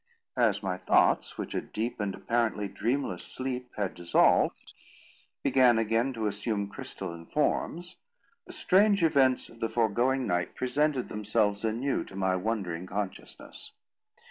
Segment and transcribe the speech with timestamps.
[0.39, 4.73] As my thoughts, which a deep and apparently dreamless sleep had dissolved,
[5.43, 7.97] began again to assume crystalline forms,
[8.47, 13.73] the strange events of the foregoing night presented themselves anew to my wondering consciousness.